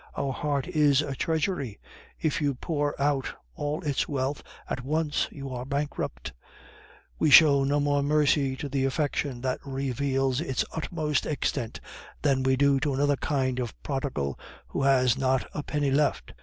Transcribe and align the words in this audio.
Our 0.17 0.33
heart 0.33 0.67
is 0.67 1.03
a 1.03 1.13
treasury; 1.13 1.79
if 2.19 2.41
you 2.41 2.55
pour 2.55 2.99
out 2.99 3.27
all 3.53 3.83
its 3.83 4.07
wealth 4.07 4.41
at 4.67 4.83
once, 4.83 5.27
you 5.31 5.51
are 5.53 5.63
bankrupt. 5.63 6.33
We 7.19 7.29
show 7.29 7.63
no 7.63 7.79
more 7.79 8.01
mercy 8.01 8.55
to 8.55 8.67
the 8.67 8.83
affection 8.85 9.41
that 9.41 9.59
reveals 9.63 10.41
its 10.41 10.65
utmost 10.71 11.27
extent 11.27 11.79
than 12.23 12.41
we 12.41 12.55
do 12.55 12.79
to 12.79 12.95
another 12.95 13.17
kind 13.17 13.59
of 13.59 13.79
prodigal 13.83 14.39
who 14.69 14.81
has 14.81 15.19
not 15.19 15.47
a 15.53 15.61
penny 15.61 15.91
left. 15.91 16.33